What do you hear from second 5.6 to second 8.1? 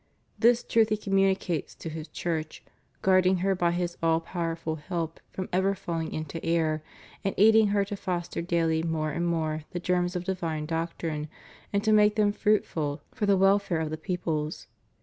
falling into error, and aiding her to